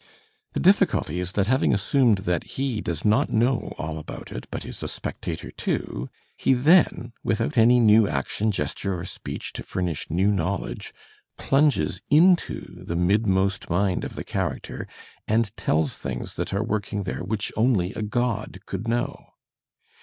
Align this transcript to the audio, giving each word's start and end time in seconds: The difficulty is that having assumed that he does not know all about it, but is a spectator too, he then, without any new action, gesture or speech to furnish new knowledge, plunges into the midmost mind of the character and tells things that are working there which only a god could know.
The 0.53 0.59
difficulty 0.59 1.19
is 1.19 1.33
that 1.33 1.45
having 1.45 1.75
assumed 1.75 2.17
that 2.25 2.43
he 2.57 2.81
does 2.81 3.05
not 3.05 3.29
know 3.29 3.75
all 3.77 3.99
about 3.99 4.31
it, 4.31 4.47
but 4.49 4.65
is 4.65 4.81
a 4.81 4.87
spectator 4.87 5.51
too, 5.51 6.09
he 6.35 6.55
then, 6.55 7.13
without 7.23 7.55
any 7.55 7.79
new 7.79 8.07
action, 8.07 8.49
gesture 8.49 8.97
or 8.97 9.03
speech 9.05 9.53
to 9.53 9.61
furnish 9.61 10.09
new 10.09 10.31
knowledge, 10.31 10.91
plunges 11.37 12.01
into 12.09 12.83
the 12.83 12.95
midmost 12.95 13.69
mind 13.69 14.03
of 14.03 14.15
the 14.15 14.23
character 14.23 14.87
and 15.27 15.55
tells 15.55 15.95
things 15.97 16.33
that 16.33 16.51
are 16.51 16.63
working 16.63 17.03
there 17.03 17.23
which 17.23 17.51
only 17.55 17.93
a 17.93 18.01
god 18.01 18.57
could 18.65 18.87
know. 18.87 19.27